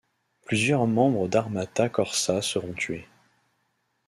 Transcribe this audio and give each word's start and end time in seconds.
Plusieurs 0.47 0.87
membres 0.87 1.27
d'Armata 1.27 1.87
Corsa 1.87 2.41
seront 2.41 2.73
tués. 2.73 3.07